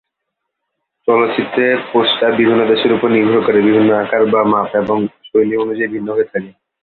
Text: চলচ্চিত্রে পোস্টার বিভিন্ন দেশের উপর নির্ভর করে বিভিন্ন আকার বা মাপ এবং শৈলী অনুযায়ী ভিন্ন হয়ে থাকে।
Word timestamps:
চলচ্চিত্রে 1.07 1.65
পোস্টার 1.91 2.31
বিভিন্ন 2.35 2.61
দেশের 2.67 2.91
উপর 2.93 3.07
নির্ভর 3.09 3.39
করে 3.45 3.59
বিভিন্ন 3.61 3.89
আকার 3.95 4.23
বা 4.25 4.41
মাপ 4.51 4.69
এবং 4.75 4.97
শৈলী 5.27 5.55
অনুযায়ী 5.55 5.89
ভিন্ন 5.95 6.09
হয়ে 6.13 6.31
থাকে। 6.31 6.51